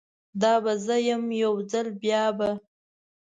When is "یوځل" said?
1.43-1.87